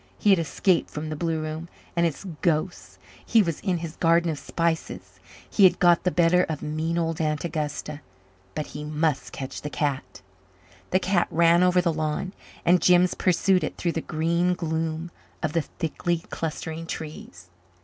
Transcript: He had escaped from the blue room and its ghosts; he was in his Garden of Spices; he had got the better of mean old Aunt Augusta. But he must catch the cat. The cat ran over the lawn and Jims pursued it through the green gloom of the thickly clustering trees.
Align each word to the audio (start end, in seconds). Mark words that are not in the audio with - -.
He 0.17 0.31
had 0.31 0.39
escaped 0.39 0.89
from 0.89 1.09
the 1.09 1.15
blue 1.15 1.39
room 1.39 1.69
and 1.95 2.07
its 2.07 2.23
ghosts; 2.41 2.97
he 3.23 3.43
was 3.43 3.59
in 3.59 3.77
his 3.77 3.97
Garden 3.97 4.31
of 4.31 4.39
Spices; 4.39 5.19
he 5.47 5.63
had 5.63 5.77
got 5.77 6.01
the 6.05 6.09
better 6.09 6.41
of 6.45 6.63
mean 6.63 6.97
old 6.97 7.21
Aunt 7.21 7.45
Augusta. 7.45 8.01
But 8.55 8.65
he 8.65 8.83
must 8.83 9.31
catch 9.31 9.61
the 9.61 9.69
cat. 9.69 10.23
The 10.89 10.97
cat 10.97 11.27
ran 11.29 11.61
over 11.61 11.81
the 11.81 11.93
lawn 11.93 12.33
and 12.65 12.81
Jims 12.81 13.13
pursued 13.13 13.63
it 13.63 13.77
through 13.77 13.91
the 13.91 14.01
green 14.01 14.55
gloom 14.55 15.11
of 15.43 15.53
the 15.53 15.61
thickly 15.61 16.23
clustering 16.31 16.87
trees. 16.87 17.51